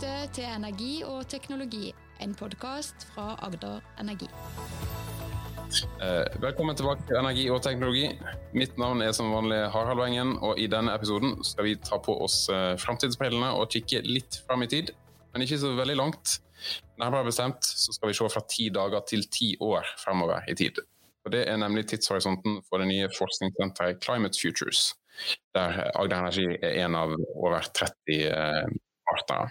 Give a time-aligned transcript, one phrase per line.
[0.00, 1.90] lytter til Energi og teknologi,
[2.24, 4.28] en podkast fra Agder Energi.
[6.00, 8.06] Eh, velkommen tilbake til Energi og teknologi.
[8.56, 12.16] Mitt navn er som vanlig Harald Wengen, og i denne episoden skal vi ta på
[12.16, 14.94] oss eh, framtidsbrillene og kikke litt fram i tid,
[15.34, 16.38] men ikke så veldig langt.
[16.96, 20.80] Nærmere bestemt så skal vi se fra ti dager til ti år fremover i tid.
[21.26, 24.94] Og Det er nemlig tidshorisonten for det nye forskningssenteret Climate Futures,
[25.52, 29.50] der Agder Energi er en av over 30 eh, partnere.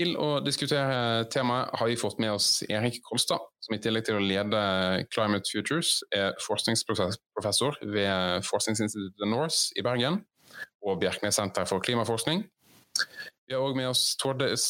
[0.00, 4.16] Til å diskutere temaet har vi fått med oss Erik Kolstad, som i tillegg til
[4.16, 4.60] å lede
[5.12, 10.22] Climate Futures er forskningsprofessor ved Forskningsinstituttet Norse i Bergen
[10.86, 12.46] og Bjerknes senter for klimaforskning.
[13.46, 14.64] Vi har òg med oss Tordes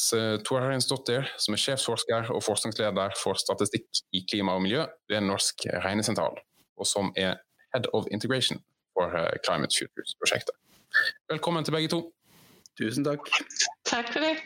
[0.48, 6.40] Torharinsdottir, som er sjefsforsker og forskningsleder for statistikk i klima og miljø ved Norsk regnesentral,
[6.80, 7.38] og som er
[7.74, 8.62] Head of Integration
[8.96, 9.12] for
[9.44, 10.56] Climate Futures-prosjektet.
[11.30, 12.00] Velkommen til begge to.
[12.80, 13.28] Tusen takk.
[13.90, 14.36] Takk for det.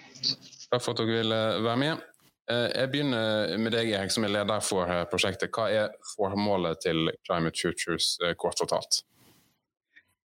[0.70, 2.04] Takk for at dere ville være med.
[2.48, 5.52] Jeg begynner med deg, Erik, som er leder for prosjektet.
[5.52, 9.04] Hva er formålet til Climate Futures kort fortalt?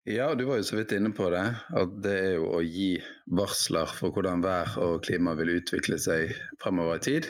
[0.09, 1.43] Ja, du var jo så vidt inne på det.
[1.75, 2.93] At det er jo å gi
[3.35, 6.31] varsler for hvordan vær og klima vil utvikle seg
[6.63, 7.27] fremover i tid.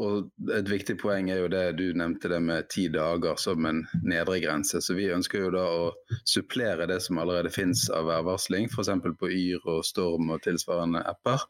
[0.00, 3.82] Og et viktig poeng er jo det du nevnte det med ti dager som en
[4.08, 4.80] nedre grense.
[4.80, 5.90] Så vi ønsker jo da å
[6.24, 8.88] supplere det som allerede finnes av værvarsling, f.eks.
[9.20, 11.44] på Yr og Storm og tilsvarende apper.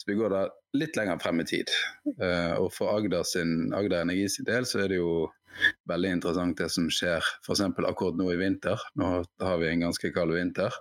[0.00, 0.46] Så vi går da
[0.80, 1.76] litt lenger frem i tid.
[2.56, 5.26] Og for Agder, sin, Agder Energi sin del så er det jo
[5.88, 7.62] veldig interessant det som skjer f.eks.
[7.62, 8.80] akkurat nå i vinter.
[8.98, 10.74] Nå har vi en ganske kald vinter.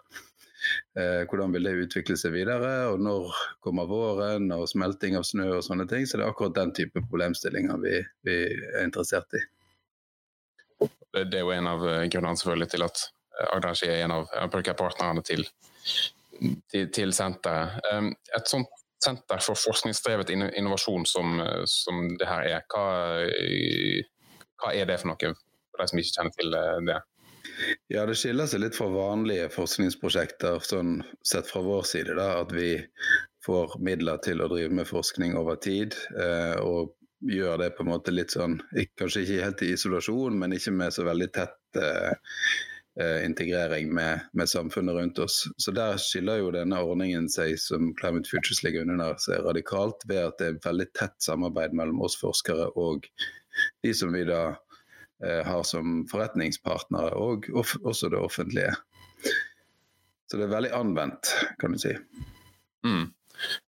[0.99, 5.49] Eh, hvordan vil det utvikle seg videre, og når kommer våren og smelting av snø
[5.59, 6.07] og sånne ting.
[6.07, 9.43] Så det er akkurat den type problemstillinger vi, vi er interessert i.
[11.17, 13.07] Det er jo en av grunnene selvfølgelig til at
[13.53, 14.27] Agderski er en av
[14.77, 15.45] partnerne til,
[16.69, 17.79] til, til senteret.
[18.37, 18.69] Et sånt
[19.03, 21.37] senter for forskningsdrevet innovasjon som,
[21.69, 22.85] som det her er, hva,
[24.61, 25.31] hva er det for noe,
[25.71, 26.57] for de som ikke kjenner til
[26.89, 26.99] det?
[27.87, 32.15] Ja, Det skiller seg litt fra vanlige forskningsprosjekter, sånn sett fra vår side.
[32.19, 32.75] da, At vi
[33.45, 35.95] får midler til å drive med forskning over tid.
[36.19, 38.59] Eh, og gjør det på en måte litt sånn,
[38.99, 44.49] kanskje ikke helt i isolasjon, men ikke med så veldig tett eh, integrering med, med,
[44.49, 45.43] samfunnet rundt oss.
[45.57, 50.23] Så Der skiller jo denne ordningen seg som Climate Futures ligger under seg radikalt, ved
[50.25, 53.05] at det er veldig tett samarbeid mellom oss forskere og
[53.83, 54.41] de som vi da
[55.23, 58.73] eh, har som forretningspartnere, og også det offentlige.
[60.27, 61.31] Så det er veldig anvendt,
[61.61, 61.93] kan du si.
[62.85, 63.07] Mm.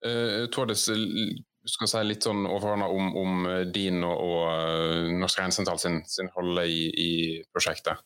[0.06, 5.80] Uh, Tordes, du skal si litt sånn overordna om, om, din og, og Norsk Regnsentral
[5.82, 7.12] sin, sin rolle i, i
[7.56, 8.04] prosjektet.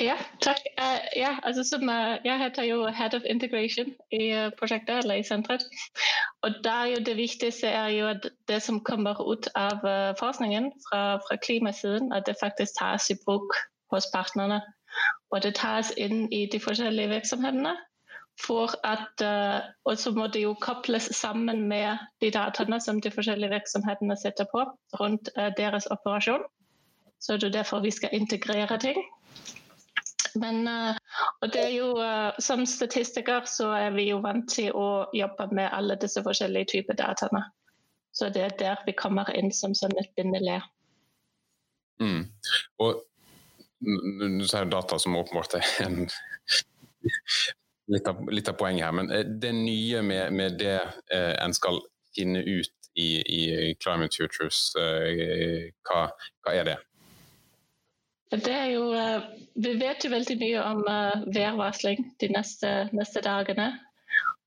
[0.00, 0.58] Ja, takk.
[0.80, 5.14] Uh, ja, altså som, uh, jeg heter jo Head of Integration i uh, prosjektet, eller
[5.14, 5.64] i senteret.
[6.42, 9.82] Og der jo det viktigste er jo at det som kommer ut av
[10.20, 13.54] forskningen fra, fra klimasiden, at det faktisk tas i bruk
[13.90, 14.60] hos partnerne.
[15.30, 17.74] Og det tas inn i de forskjellige virksomhetene.
[18.46, 19.22] For at,
[19.84, 24.46] og så må det jo kobles sammen med de dataene som de forskjellige virksomhetene setter
[24.52, 24.62] på
[25.00, 25.28] rundt
[25.58, 26.46] deres operasjon.
[27.20, 29.02] Så det er derfor vi skal integrere ting.
[30.36, 30.68] Men,
[31.40, 31.88] og det er jo,
[32.42, 36.98] som statistiker så er vi jo vant til å jobbe med alle disse forskjellige typer
[36.98, 37.44] dataene.
[38.12, 40.64] Så det er der vi kommer inn som sånn et bindeledd.
[42.02, 42.24] Mm.
[42.82, 43.02] Og
[43.80, 46.00] du sier data som åpenbart er en,
[47.94, 49.12] litt, av, litt, av, poenget her, men
[49.42, 50.80] det nye med, med det
[51.14, 51.80] eh, en skal
[52.16, 56.08] finne ut i, i Climate Futures, eh, hva,
[56.42, 56.78] hva er det?
[58.30, 58.92] Det er jo,
[59.56, 60.82] vi vet jo veldig mye om
[61.32, 63.70] værvarsling de neste, neste, dagene.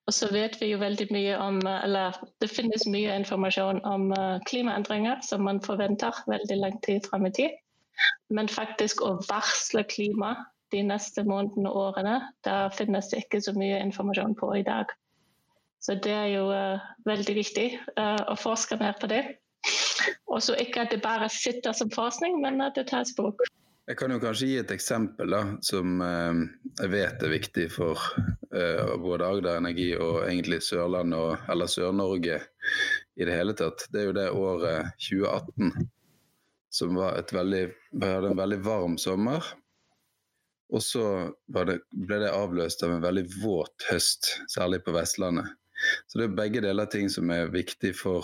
[0.05, 4.11] Og så vet vi jo veldig mye om Eller det finnes mye informasjon om
[4.49, 7.57] klimaendringer som man forventer veldig lang tid fram i tid.
[8.29, 10.35] Men faktisk å varsle klima
[10.71, 14.93] de neste månedene og årene, da finnes det ikke så mye informasjon på i dag.
[15.81, 16.45] Så det er jo
[17.09, 17.67] veldig viktig
[17.97, 19.23] å forske mer på det.
[20.29, 23.41] Og så ikke at det bare sitter som forskning, men at det tas bruk.
[23.91, 26.37] Jeg kan jo kanskje gi et eksempel da, som eh,
[26.79, 27.99] jeg vet er viktig for
[28.55, 32.37] eh, både Agder Energi og egentlig Sørland og, eller Sør-Norge
[33.19, 33.83] i det hele tatt.
[33.91, 35.89] Det er jo det året 2018
[36.71, 39.51] som var et veldig, vi hadde en veldig varm sommer.
[40.71, 41.05] Og så
[41.51, 45.51] det, ble det avløst av en veldig våt høst, særlig på Vestlandet.
[46.07, 48.23] Så det er begge deler ting som er viktig for,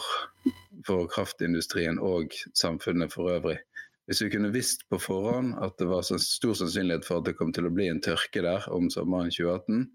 [0.87, 3.59] for kraftindustrien og samfunnet for øvrig.
[4.07, 7.51] Hvis vi kunne visst på forhånd at det var stor sannsynlighet for at det kom
[7.55, 9.89] til å bli en tørke der om sommeren 2018,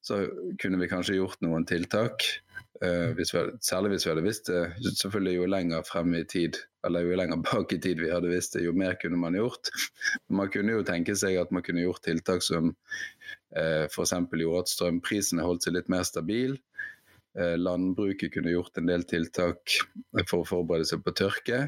[0.00, 0.22] så
[0.60, 2.24] kunne vi kanskje gjort noen tiltak.
[2.80, 4.60] Uh, hvis vi, særlig hvis vi hadde visst det.
[4.96, 8.56] Selvfølgelig jo lenger frem i tid, eller jo lenger bak i tid vi hadde visst
[8.56, 9.68] det, jo mer kunne man gjort.
[10.32, 14.14] Man kunne jo tenke seg at man kunne gjort tiltak som uh, f.eks.
[14.16, 16.56] gjorde at strømprisene holdt seg litt mer stabil.
[17.36, 19.76] Uh, landbruket kunne gjort en del tiltak
[20.24, 21.66] for å forberede seg på tørke.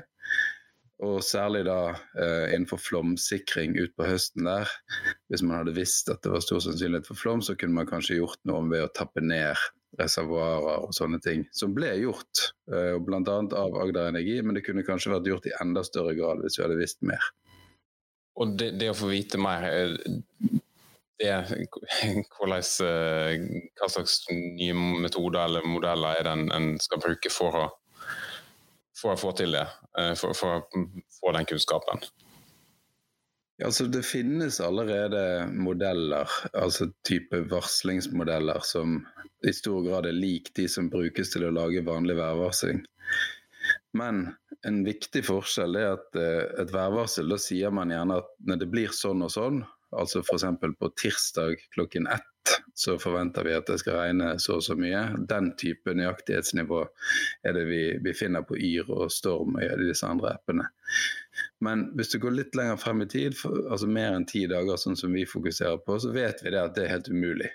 [1.02, 4.70] Og særlig da eh, innenfor flomsikring utpå høsten der.
[5.30, 8.20] Hvis man hadde visst at det var stor sannsynlighet for flom, så kunne man kanskje
[8.20, 9.58] gjort noe ved å tappe ned
[9.98, 11.44] reservoarer og sånne ting.
[11.52, 13.38] Som ble gjort, eh, bl.a.
[13.58, 16.66] av Agder Energi, men det kunne kanskje vært gjort i enda større grad hvis vi
[16.66, 17.32] hadde visst mer.
[18.40, 19.96] Og det, det å få vite mer eh,
[21.22, 21.34] det,
[22.38, 23.44] hvordan, eh,
[23.78, 27.68] Hva slags nye metoder eller modeller er det en skal bruke for å
[29.02, 29.66] for å få til det,
[29.98, 30.84] eh, for, for å
[31.18, 32.04] få den kunnskapen?
[33.62, 39.02] Altså, det finnes allerede modeller, altså type varslingsmodeller, som
[39.46, 42.82] i stor grad er lik de som brukes til å lage vanlig værvarsling.
[43.98, 44.24] Men
[44.66, 48.70] en viktig forskjell er at eh, et værvarsel, da sier man gjerne at når det
[48.72, 49.62] blir sånn og sånn,
[49.92, 50.46] altså f.eks.
[50.78, 52.28] på tirsdag klokken ett
[52.74, 55.02] så forventer vi at det skal regne så og så mye.
[55.30, 56.80] Den type nøyaktighetsnivå
[57.46, 60.66] er det vi, vi finner på Yr og Storm og i disse andre appene.
[61.62, 64.80] Men hvis du går litt lenger frem i tid, for, altså mer enn ti dager,
[64.80, 67.52] sånn som vi fokuserer på, så vet vi det at det er helt umulig.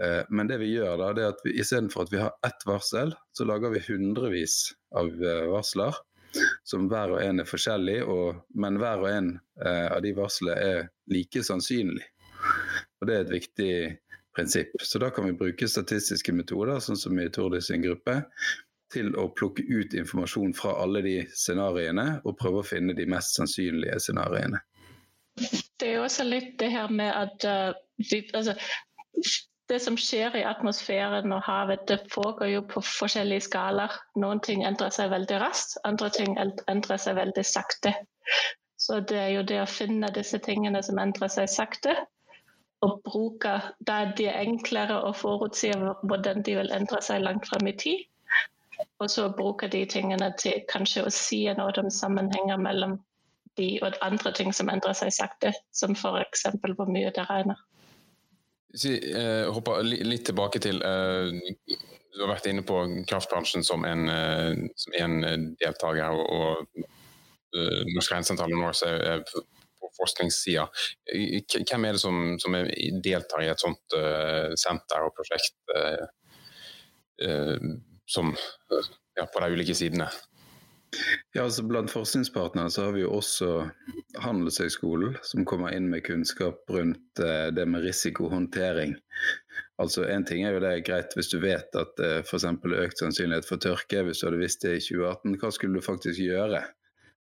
[0.00, 3.12] Eh, men det vi gjør da, det er at istedenfor at vi har ett varsel,
[3.36, 5.98] så lager vi hundrevis av eh, varsler.
[6.70, 9.32] Som hver og en er forskjellig, og, men hver og en
[9.64, 12.06] eh, av de varslene er like sannsynlig.
[13.00, 13.72] Og Det er et viktig
[14.36, 14.76] prinsipp.
[14.82, 18.20] Så Da kan vi bruke statistiske metoder, sånn som i Tordis sin gruppe,
[18.90, 23.36] til å plukke ut informasjon fra alle de scenarioene og prøve å finne de mest
[23.38, 24.58] sannsynlige scenarioene.
[25.78, 27.70] Det er også litt det her med at uh,
[28.02, 28.56] vi, altså,
[29.70, 33.94] det som skjer i atmosfæren og havet, det foregår jo på forskjellige skalaer.
[34.18, 37.94] Noen ting endrer seg veldig raskt, andre ting endrer seg veldig sakte.
[38.80, 41.94] Så det er jo det å finne disse tingene som endrer seg sakte,
[42.80, 47.68] og bruke Da er det enklere å forutse hvordan de vil endre seg langt frem
[47.68, 48.06] i tid.
[49.00, 52.96] Og så bruke de tingene til kanskje å si noe om sammenhenger mellom
[53.60, 56.46] de og andre ting som endrer seg sakte, som f.eks.
[56.64, 57.60] hvor mye det regner.
[58.74, 61.32] Si, eh, hopper litt tilbake til eh,
[62.14, 62.76] Du har vært inne på
[63.08, 66.10] kraftbransjen som en, eh, som en deltaker.
[66.10, 66.86] og, og
[67.56, 69.24] uh, Norsk Regnsentral og Norse er
[70.00, 70.66] forskningssida.
[71.66, 72.56] Hvem er det som, som
[73.02, 76.06] deltar i et sånt uh, senter og prosjekt uh,
[77.26, 77.70] uh,
[78.10, 78.32] som,
[79.18, 80.08] ja, på de ulike sidene?
[81.36, 83.50] Ja, altså Blant forskningspartnere så har vi jo også
[84.24, 87.22] Handelshøyskolen, som kommer inn med kunnskap rundt
[87.54, 88.96] det med risikohåndtering.
[89.80, 92.48] Altså En ting er jo det er greit hvis du vet at det f.eks.
[92.50, 94.02] økt sannsynlighet for tørke.
[94.04, 96.64] Hvis du hadde visst det i 2018, hva skulle du faktisk gjøre?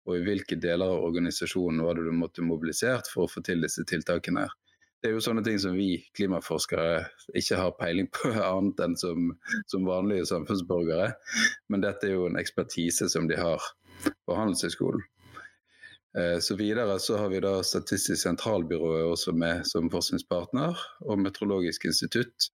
[0.09, 3.61] og i hvilke deler av organisasjonen var det du måtte mobilisert for å få til
[3.65, 4.47] disse tiltakene.
[4.47, 4.68] her.
[4.99, 7.05] Det er jo sånne ting som vi klimaforskere
[7.39, 9.31] ikke har peiling på annet enn som,
[9.71, 11.13] som vanlige samfunnsborgere.
[11.71, 13.63] Men dette er jo en ekspertise som de har
[14.03, 15.05] på Handelshøyskolen.
[16.17, 21.85] Eh, så videre så har vi da Statistisk sentralbyrå også med som forskningspartner, og Meteorologisk
[21.91, 22.49] institutt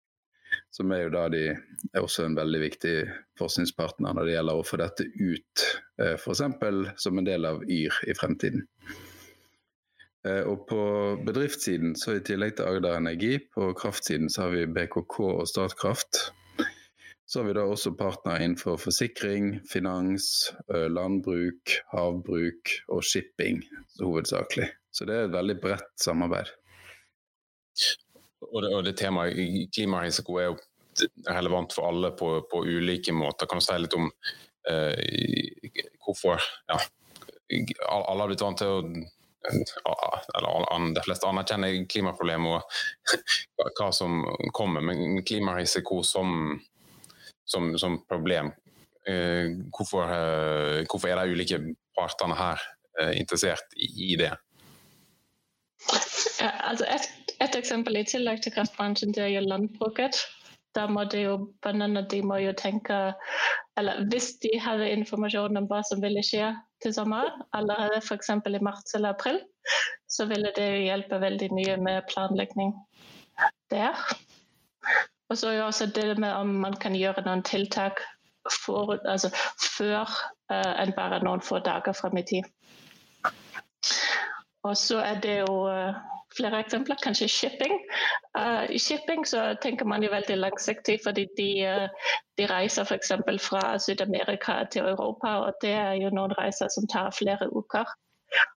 [0.71, 2.95] som er jo da de er også en veldig viktig
[3.39, 5.67] forskningspartner når det gjelder å få dette ut,
[6.03, 6.43] eh, f.eks.
[7.05, 8.67] som en del av Yr i fremtiden.
[10.29, 10.83] Eh, og På
[11.27, 16.21] bedriftssiden, så i tillegg til Agder Energi, på kraftsiden så har vi BKK og Statkraft.
[17.31, 23.63] Så har vi da også partnere innenfor forsikring, finans, eh, landbruk, havbruk og shipping
[24.01, 24.69] hovedsakelig.
[24.91, 26.51] Så det er et veldig bredt samarbeid
[28.53, 30.59] og det, og det temaet klimarisiko er jo
[31.29, 33.49] relevant for alle på, på ulike måter.
[33.49, 34.09] Kan du si litt om
[34.69, 36.81] eh, hvorfor ja,
[37.91, 38.81] alle har blitt vant til å
[39.49, 44.21] eller de fleste anerkjenner klimaproblemet og hva som
[44.57, 46.59] kommer, men klimarisiko som,
[47.45, 48.53] som, som problem.
[49.09, 51.63] Eh, hvorfor, eh, hvorfor, er de ulike
[51.97, 52.61] partene her
[53.01, 54.35] eh, interessert i, det?
[56.41, 57.09] Ja, altså et
[57.41, 60.19] et eksempel i tillegg til kraftbransjen det er jo landbruket.
[60.77, 62.99] Da må jo bøndene de må jo tenke
[63.79, 66.51] eller Hvis de har informasjon om hva som ville skje
[66.83, 68.31] til sommeren, eller f.eks.
[68.31, 69.41] i mars eller april,
[70.11, 72.75] så ville det hjelpe veldig mye med planlegging
[73.71, 73.97] der.
[75.31, 78.03] Og så er jo også det med om man kan gjøre noen tiltak
[78.65, 79.31] for, altså,
[79.77, 80.09] før
[80.51, 82.49] uh, enn bare noen få dager frem i tid.
[84.67, 86.01] Og så er det jo uh,
[86.37, 86.97] flere eksempler.
[87.03, 87.75] Kanskje shipping.
[88.39, 93.13] Uh, I shipping så tenker man jo veldig langsiktig, fordi de, uh, de reiser f.eks.
[93.49, 97.85] fra Syd-Amerika til Europa, og det er jo noen reiser som tar flere uker.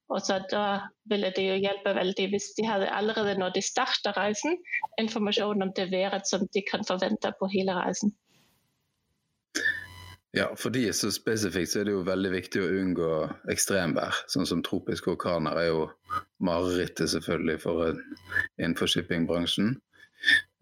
[0.08, 4.16] Og så Da ville det jo hjelpe veldig hvis de hadde allerede når de starter
[4.16, 4.58] reisen,
[4.98, 8.14] informasjon om det været som de kan forvente på hele reisen.
[10.34, 13.10] Ja, for de så spesifikt så er det jo veldig viktig å unngå
[13.52, 14.16] ekstremvær.
[14.32, 15.84] Sånn som tropiske orkaner er jo
[16.42, 18.00] marerittet selvfølgelig for
[18.58, 19.76] innenfor shippingbransjen.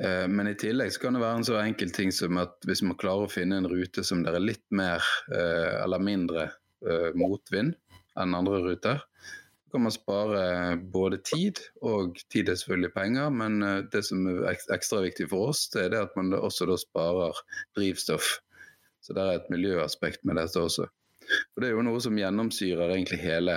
[0.04, 2.84] Eh, men i tillegg så kan det være en så enkel ting som at hvis
[2.84, 5.00] man klarer å finne en rute som der er litt mer
[5.32, 6.50] eh, eller mindre
[6.84, 7.72] eh, motvind
[8.20, 10.46] enn andre ruter, så kan man spare
[10.92, 15.64] både tid, og tid er selvfølgelig penger, men det som er ekstra viktig for oss,
[15.72, 17.40] det er det at man også da sparer
[17.78, 18.34] drivstoff
[19.02, 20.88] så det er et miljøaspekt med dette også.
[21.54, 23.56] For Det er jo noe som gjennomsyrer egentlig hele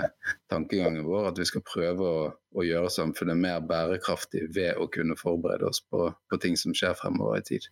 [0.52, 5.18] tankegangen vår, at vi skal prøve å, å gjøre samfunnet mer bærekraftig ved å kunne
[5.20, 7.68] forberede oss på, på ting som skjer fremover i tid.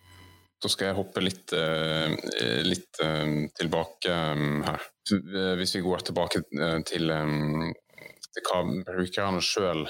[0.64, 2.14] Da skal jeg hoppe litt, uh,
[2.64, 4.86] litt uh, tilbake um, her.
[5.60, 6.46] Hvis vi går tilbake
[6.88, 7.12] til,
[8.32, 9.84] til, hva brukerne sjøl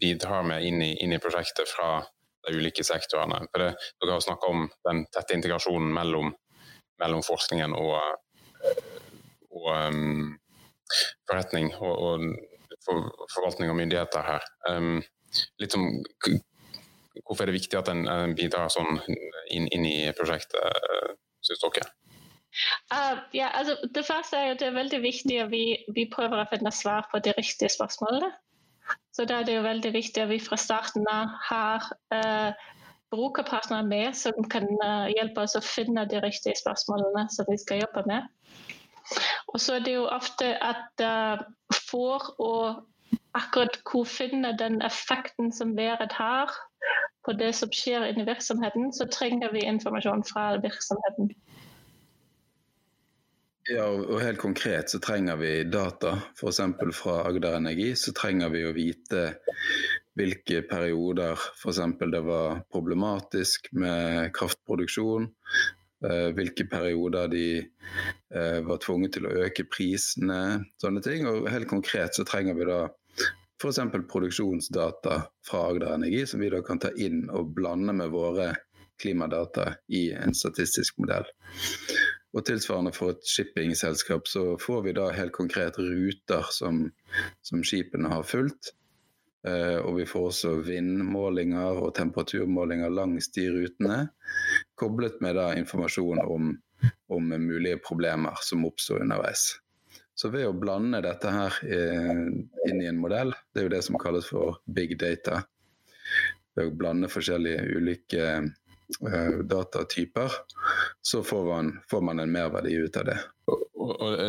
[0.00, 2.00] bidrar med inn i, inn i, prosjektet fra
[2.42, 3.44] de ulike sektorene.
[3.52, 3.68] For det,
[4.00, 6.32] Dere har snakka om den tette integrasjonen mellom
[7.02, 7.98] mellom forskningen og,
[9.52, 10.32] og um,
[11.28, 12.26] forretning og, og
[12.86, 14.46] for, forvaltning og myndigheter her.
[14.70, 15.02] Um,
[15.62, 15.88] litt som
[17.22, 18.96] Hvorfor er det viktig at en bidrar sånn
[19.52, 20.80] inn, inn i prosjektet,
[21.44, 21.90] syns dere?
[22.92, 25.64] Uh, ja, altså, det første er jo det er veldig viktig at vi,
[25.96, 28.32] vi prøver å finne svar på de riktige spørsmålene.
[29.16, 32.72] Så da er det jo veldig viktig at vi fra starten av har uh,
[33.12, 37.82] brukerpartnere med som kan eh, hjelpe oss å finne de riktige spørsmålene som vi skal
[37.84, 38.28] jobbe med.
[39.52, 41.42] Og så er det jo ofte at uh,
[41.90, 42.52] for å
[43.36, 46.52] akkurat hvor finne den effekten som været har
[47.24, 51.30] på det som skjer inni virksomheten, så trenger vi informasjon fra virksomheten.
[53.70, 56.16] Ja, og helt konkret så trenger vi data.
[56.34, 56.60] F.eks.
[56.98, 59.36] fra Agder Energi så trenger vi å vite
[60.18, 61.80] hvilke perioder f.eks.
[62.12, 65.28] det var problematisk med kraftproduksjon.
[66.02, 71.28] Eh, hvilke perioder de eh, var tvunget til å øke prisene, sånne ting.
[71.30, 72.80] Og helt konkret så trenger vi da
[73.62, 73.80] f.eks.
[74.10, 78.50] produksjonsdata fra Agder Energi, som vi da kan ta inn og blande med våre
[79.02, 81.26] klimadata i en statistisk modell.
[82.32, 86.86] Og tilsvarende for et shippingselskap så får vi da helt konkret ruter som,
[87.44, 88.72] som skipene har fulgt.
[89.48, 93.98] Eh, og vi får også vindmålinger og temperaturmålinger langs de rutene.
[94.78, 96.52] Koblet med da informasjon om,
[97.10, 99.48] om mulige problemer som oppstår underveis.
[100.14, 102.26] Så ved å blande dette her eh,
[102.68, 105.42] inn i en modell, det er jo det som kalles for big data.
[106.54, 110.34] Ved å blande forskjellige ulike uh, datatyper,
[111.00, 113.16] så får man, får man en merverdi ut av det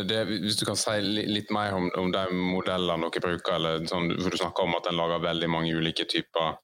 [0.08, 4.10] det, hvis du kan si litt mer om, om de modellene dere bruker, eller sånn,
[4.20, 6.58] for du snakker om at en lager veldig mange ulike typer,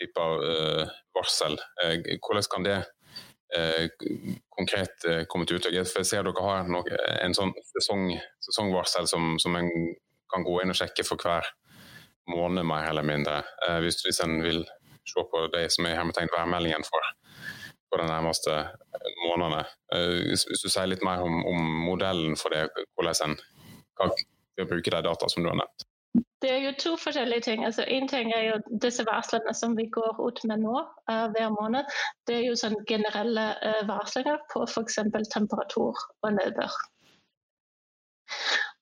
[0.00, 1.58] typer uh, varsel.
[1.82, 2.78] Uh, hvordan kan det
[3.56, 3.84] uh,
[4.56, 5.78] konkret komme til uttrykk?
[5.80, 8.10] Jeg ser dere har noe, en sånn sesong,
[8.48, 9.70] sesongvarsel som, som en
[10.32, 11.46] kan gå inn og sjekke for hver
[12.30, 13.36] måned, mer eller mindre.
[13.84, 14.64] hvis, hvis en vil
[15.06, 17.12] se på det som er hermetegn værmeldingen for
[17.90, 18.54] på de nærmeste
[19.24, 19.64] månedene.
[19.94, 22.66] Eh, hvis du sier litt mer om, om modellen for det,
[22.98, 23.36] hvordan en
[23.96, 25.86] kan bruke de data som du har nevnt.
[26.42, 27.64] Det er jo to forskjellige ting.
[27.64, 30.76] Altså, en ting er jo disse varslene som vi går ut med nå
[31.10, 31.88] uh, hver måned.
[32.28, 35.00] Det er jo sånn generelle uh, varslinger på f.eks.
[35.32, 36.76] temperatur og nedbør.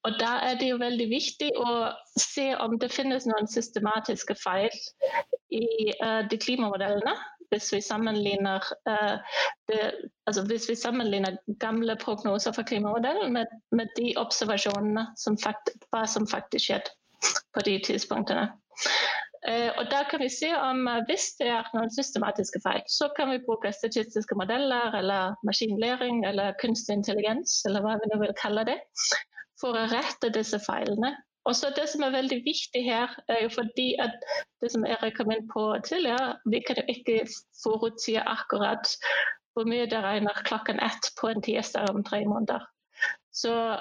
[0.04, 1.70] Og Da er det jo veldig viktig å
[2.20, 4.74] se om det finnes noen systematiske feil
[5.54, 5.64] i
[6.04, 7.14] uh, de klimamodellene
[7.54, 9.16] hvis vi sammenligner, uh,
[9.70, 9.80] det,
[10.26, 15.70] altså hvis vi sammenligner gamle prognoser for klimamodellen med, med de observasjonene som fakt,
[16.10, 16.94] som faktisk skjedde
[17.54, 18.48] på de tidspunktene.
[19.44, 23.10] Uh, og da kan vi se om uh, Hvis det er noen systematiske feil, så
[23.16, 28.34] kan vi bruke statistiske modeller eller maskinlæring eller kunstig intelligens, eller hva vi nå vil
[28.40, 28.80] kalle det,
[29.60, 31.12] for å rette disse feilene
[31.44, 34.12] og så Det som er veldig viktig her, er jo fordi at
[34.60, 37.26] det som Erik kom inn på tidligere, vi kan jo ikke
[37.62, 38.88] forutsi akkurat
[39.54, 42.64] hvor mye det regner klokken ett på en tirsdag om tre måneder.
[43.32, 43.78] Så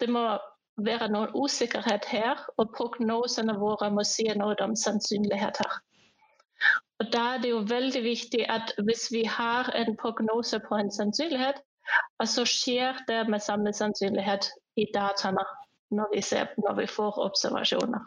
[0.00, 0.38] det må
[0.86, 5.80] være noen usikkerhet her, og prognosene våre må si noe om sannsynligheter.
[7.00, 10.92] Og Da er det jo veldig viktig at hvis vi har en prognose på en
[10.92, 11.60] sannsynlighet,
[12.24, 15.44] så skjer det med samme sannsynlighet i dataene
[15.90, 18.02] når vi, ser, når vi får observasjoner.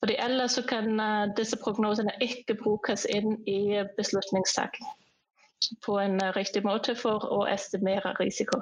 [0.00, 4.86] Fordi ellers kan uh, disse prognosene ikke brukes inn i beslutningstaking
[5.84, 8.60] på en uh, riktig måte for å estimere risiko.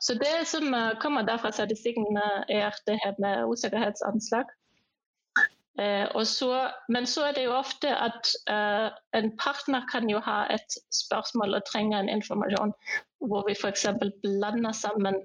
[0.00, 4.56] Så det som uh, kommer der fra statistikken, er det her med usikkerhetsanslag.
[6.28, 6.48] Så,
[6.92, 8.28] men så er det jo ofte at
[9.16, 12.74] en partner kan jo ha et spørsmål og trenger en informasjon
[13.30, 13.86] hvor vi f.eks.
[14.20, 15.16] blander sammen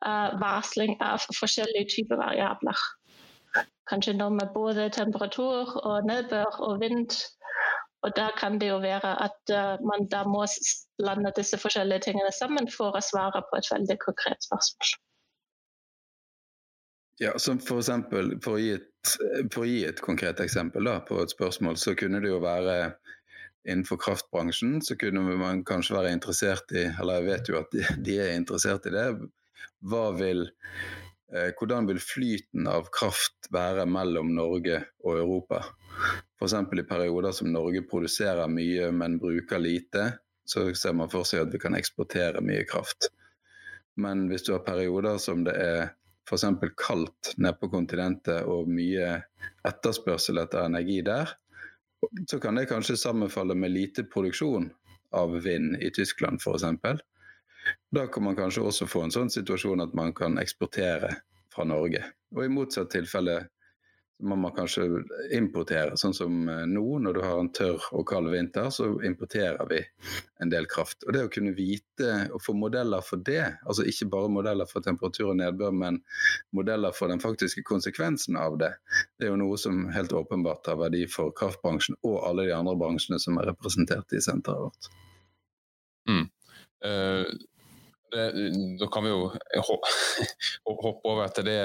[0.00, 2.78] varsling av forskjellige typer variabler
[3.90, 7.16] kanskje noe med både temperatur og nedbør og vind.
[8.06, 10.46] Og da kan det jo være at uh, man da må
[11.00, 14.94] blande disse forskjellige tingene sammen for å svare på et veldig konkret spørsmål.
[17.20, 19.10] Ja, som for, eksempel, for, å et,
[19.52, 22.94] for, å gi et, konkret eksempel da, på et spørsmål, så kunne det jo være
[23.68, 27.82] innenfor kraftbransjen så kunne man kanskje være interessert i, eller jeg vet jo at de,
[28.06, 29.04] de er interessert i det,
[30.18, 30.48] vil
[31.32, 35.62] Eh, hvordan vil flyten av kraft være mellom Norge og Europa?
[36.40, 36.56] F.eks.
[36.74, 40.08] i perioder som Norge produserer mye, men bruker lite,
[40.44, 43.12] så ser man for seg at vi kan eksportere mye kraft.
[44.00, 45.92] Men hvis du har perioder som det er
[46.26, 46.48] f.eks.
[46.80, 49.20] kaldt nede på kontinentet og mye
[49.68, 51.30] etterspørsel etter energi der,
[52.26, 54.70] så kan det kanskje sammenfalle med lite produksjon
[55.14, 56.66] av vind i Tyskland f.eks.
[57.90, 61.16] Da kan man kanskje også få en sånn situasjon at man kan eksportere
[61.50, 62.04] fra Norge.
[62.36, 63.40] Og i motsatt tilfelle
[64.22, 64.84] må man kanskje
[65.36, 69.68] importere, sånn som eh, nå når du har en tørr og kald vinter, så importerer
[69.70, 69.80] vi
[70.44, 71.04] en del kraft.
[71.06, 74.84] Og det å kunne vite og få modeller for det, altså ikke bare modeller for
[74.84, 76.00] temperatur og nedbør, men
[76.56, 78.74] modeller for den faktiske konsekvensen av det,
[79.16, 82.76] det er jo noe som helt åpenbart har verdi for kraftbransjen og alle de andre
[82.80, 84.92] bransjene som er representert i senteret vårt.
[86.10, 86.28] Mm.
[88.10, 88.22] Det,
[88.80, 89.28] da kan vi jo
[90.84, 91.60] hoppe over til det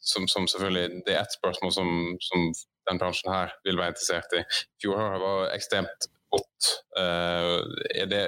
[0.00, 2.48] som, som selvfølgelig Det er ett spørsmål som, som,
[2.90, 4.42] den bransjen her vil være interessert i.
[4.82, 6.70] Fjoråret var ekstremt godt.
[6.98, 7.62] Uh,
[7.94, 8.24] er det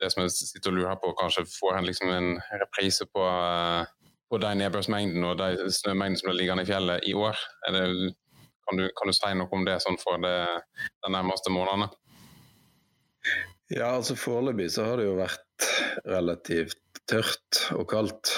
[0.00, 3.84] det som jeg sitter og lurer på, kanskje får en, liksom en reprise på, uh,
[4.30, 7.40] på de nedbørsmengden og de snømengden som blir liggende i fjellet i år?
[7.72, 7.86] Det,
[8.68, 10.34] kan, du, kan, du, si noe om det sånn for de
[11.08, 11.88] nærmeste månedene?
[13.70, 15.68] Ja, altså Foreløpig så har det jo vært
[16.10, 16.80] relativt
[17.10, 18.32] tørt og kaldt.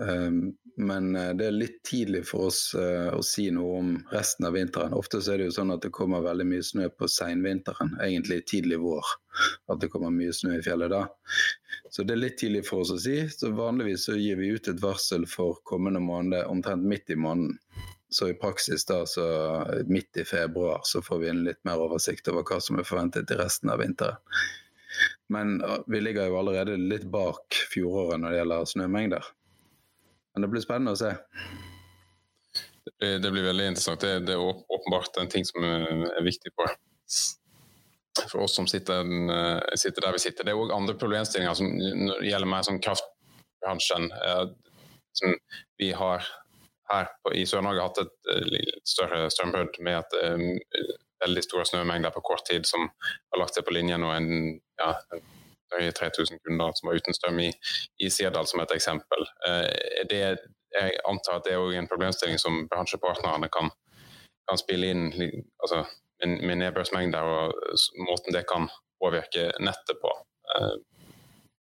[0.00, 4.46] Ehm, men eh, det er litt tidlig for oss eh, å si noe om resten
[4.48, 4.94] av vinteren.
[4.96, 8.44] Ofte så er det jo sånn at det kommer veldig mye snø på seinvinteren, egentlig
[8.48, 9.12] tidlig vår.
[9.72, 11.02] At det kommer mye snø i fjellet da.
[11.90, 13.18] Så det er litt tidlig for oss å si.
[13.32, 17.58] Så vanligvis så gir vi ut et varsel for kommende måned omtrent midt i måneden.
[18.08, 19.26] Så i praksis da, så
[19.84, 23.34] midt i februar så får vi en litt mer oversikt over hva som er forventet
[23.34, 24.16] i resten av vinteren.
[25.28, 29.32] Men vi ligger jo allerede litt bak fjoråret når det gjelder snømengder.
[30.34, 31.14] Men det blir spennende å se.
[32.98, 34.00] Det, blir veldig interessant.
[34.00, 36.72] Det, det, er åpenbart en ting som er viktig for,
[38.24, 39.04] for oss som sitter,
[39.76, 40.46] sitter, der vi sitter.
[40.46, 41.70] Det er òg andre problemstillinger som
[42.24, 44.08] gjelder mer sånn kraftbransjen.
[45.18, 45.34] Som
[45.78, 46.26] vi har
[46.88, 50.16] her i Sør-Norge hatt et større strømbrudd med at
[51.24, 54.92] veldig store snømengder på kort tid som har lagt seg på linjen, og en, ja,
[55.16, 57.48] en 3000 kunder som var uten strøm i,
[58.04, 59.26] i Sirdal, som et eksempel.
[59.48, 60.22] Eh, det,
[60.74, 63.70] jeg antar at det er en problemstilling som bransjepartnerne kan,
[64.48, 65.08] kan spille inn
[65.62, 65.84] altså,
[66.24, 67.58] med, med nedbørsmengder og
[68.08, 68.68] måten det kan
[69.02, 70.14] påvirke nettet på.
[70.54, 70.76] Eh,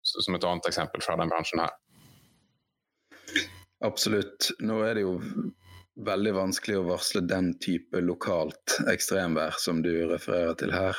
[0.04, 1.72] som et annet eksempel fra den bransjen her.
[3.84, 4.50] Absolutt.
[4.60, 5.14] Nå er det jo
[5.96, 10.98] veldig vanskelig å varsle den type lokalt ekstremvær som du refererer til her.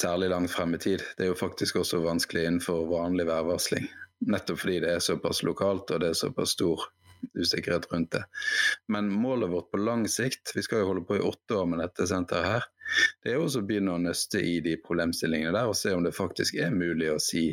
[0.00, 1.04] Særlig langt frem i tid.
[1.16, 3.88] Det er jo faktisk også vanskelig innenfor vanlig værvarsling.
[4.26, 6.88] Nettopp fordi det er såpass lokalt og det er såpass stor
[7.34, 8.24] usikkerhet rundt det.
[8.88, 11.82] Men målet vårt på lang sikt, vi skal jo holde på i åtte år med
[11.84, 12.68] dette senteret her,
[13.22, 16.14] det er også å begynne å nøste i de problemstillingene der og se om det
[16.16, 17.50] faktisk er mulig å si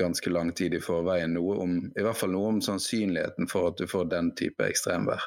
[0.00, 3.80] ganske lang tid i forveien noe om, i hvert fall noe om sannsynligheten for at
[3.80, 5.26] du får den type ekstremvær.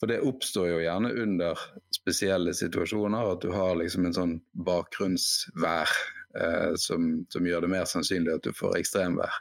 [0.00, 1.62] For det oppstår jo gjerne under
[1.94, 4.34] spesielle situasjoner, at du har liksom en sånn
[4.66, 5.94] bakgrunnsvær
[6.36, 9.40] eh, som, som, gjør det mer sannsynlig at du får ekstremvær.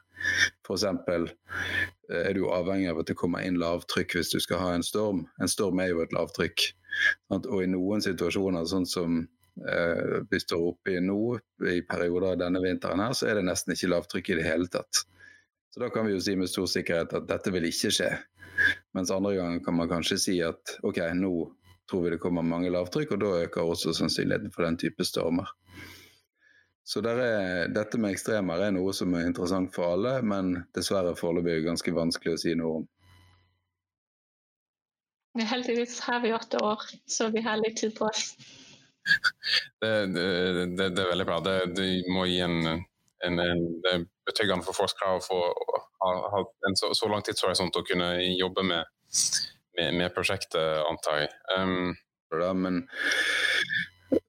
[0.65, 0.83] F.eks.
[0.85, 4.85] Eh, er du avhengig av at det kommer inn lavtrykk hvis du skal ha en
[4.85, 5.25] storm.
[5.41, 6.67] En storm er jo et lavtrykk.
[7.35, 11.19] Og i noen situasjoner, sånn som eh, vi står oppe i nå,
[11.67, 15.03] i perioder denne vinteren her, så er det nesten ikke lavtrykk i det hele tatt.
[15.73, 18.13] Så da kan vi jo si med stor sikkerhet at dette vil ikke skje.
[18.95, 21.33] Mens andre ganger kan man kanskje si at ok, nå
[21.89, 25.51] tror vi det kommer mange lavtrykk, og da øker også sannsynligheten for den type stormer.
[26.85, 31.63] Så er, dette med ekstremer er noe som er interessant for alle, men dessverre foreløpig
[31.65, 32.85] ganske vanskelig å si noe om.
[35.35, 38.35] Heldigvis har vi åtte år, så vi har litt tid på oss.
[39.81, 40.21] Det, det,
[40.73, 41.35] det, det er veldig bra.
[41.45, 42.55] Det, må gi en,
[43.27, 45.37] en, en betryggende for forskere å få
[46.01, 48.89] ha, ha en så, så, lang tidshorisont å kunne jobbe med,
[49.77, 51.29] med, med prosjektet, antar jeg.
[51.53, 51.93] Um,
[52.57, 52.81] men,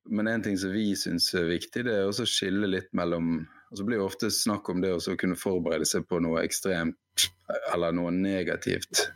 [0.08, 3.80] men en ting som vi syns er viktig, det er å skille litt mellom og
[3.80, 7.26] så blir det ofte snakk om det å kunne forberede seg på noe ekstremt
[7.74, 9.08] eller noe negativt.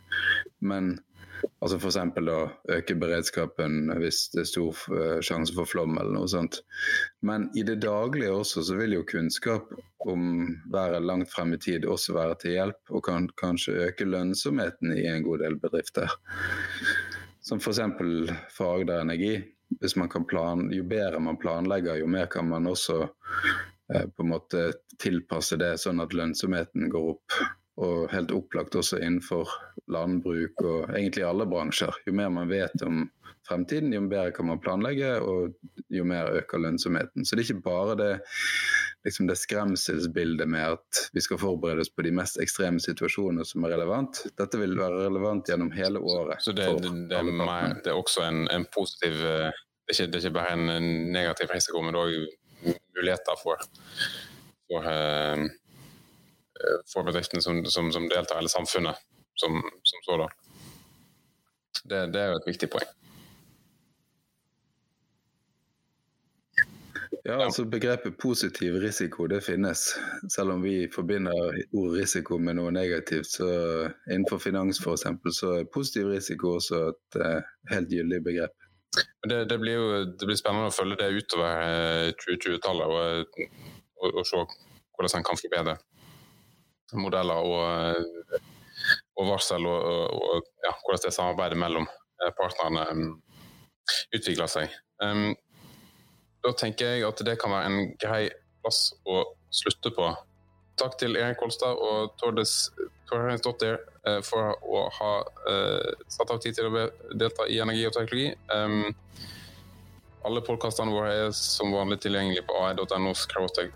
[0.59, 0.97] Men
[1.61, 1.97] Altså F.eks.
[2.25, 2.37] da
[2.75, 6.59] øke beredskapen hvis det er stor eh, sjanse for flom eller noe sånt.
[7.25, 9.71] Men i det daglige også så vil jo kunnskap
[10.05, 10.25] om
[10.73, 15.05] været langt frem i tid også være til hjelp, og kan kanskje øke lønnsomheten i
[15.09, 16.13] en god del bedrifter.
[17.51, 17.79] Som f.eks.
[18.49, 19.43] for, Agder Energi.
[19.79, 24.23] Hvis man kan plan, jo bedre man planlegger, jo mer kan man også eh, på
[24.23, 24.61] en måte
[25.03, 27.35] tilpasse det sånn at lønnsomheten går opp
[27.83, 29.51] og helt opplagt også innenfor
[29.91, 31.99] landbruk og egentlig alle bransjer.
[32.07, 33.03] Jo mer man vet om
[33.49, 37.27] fremtiden, jo bedre kan man planlegge, og jo mer øker lønnsomheten.
[37.27, 38.11] Så det er ikke bare det,
[39.05, 43.65] liksom det skremselsbildet med at vi skal forberede oss på de mest ekstreme situasjonene som
[43.65, 44.23] er relevant.
[44.37, 46.43] Dette vil være relevant gjennom hele året.
[46.43, 49.55] Så det, det, det, er, mer, det er, også en, en positiv det er,
[49.95, 52.13] ikke, det er, ikke, bare en negativ risiko, men òg
[52.95, 53.65] muligheter for,
[54.69, 55.49] for uh,
[56.61, 58.95] Eh, for bedriftene som, som, som, deltar, eller samfunnet
[59.33, 60.29] som, som sådan.
[61.83, 62.89] Det, det, er jo et viktig poeng.
[67.23, 69.83] Ja, altså Begrepet positiv risiko det finnes.
[70.33, 73.29] Selv om vi forbinder ord risiko med noe negativt.
[73.29, 73.49] så
[74.09, 78.55] Innenfor finans for eksempel, så er positiv risiko også et uh, helt gyldig begrep.
[79.29, 83.37] Det, det, blir jo det blir spennende å følge det utover 2020-tallet og,
[84.01, 85.77] og, og, se hvordan en kan forbedre
[86.99, 88.41] modeller og,
[89.15, 93.13] og varsel, og, og ja, hvordan det samarbeidet mellom eh, partnerne um,
[94.11, 94.75] utvikler seg.
[94.99, 95.29] Um,
[96.41, 98.25] da tenker jeg at det kan være en grei
[98.61, 99.23] plass å
[99.53, 100.09] slutte på.
[100.81, 102.71] Takk til Erik Kolstad og Tordes
[103.09, 103.77] Torheinsdottir
[104.07, 108.31] uh, for å ha uh, satt av tid til å delta i energi og teknologi.
[110.21, 113.13] Alle podkastene våre er som vanlig tilgjengelig på ae.no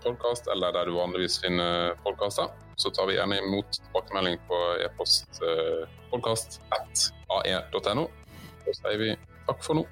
[0.04, 2.52] podkast, eller der du vanligvis finner podkaster.
[2.78, 8.06] Så tar vi gjerne imot tilbakemelding på e-post eh, ae.no.
[8.62, 9.10] Så sier vi
[9.48, 9.84] takk for nå.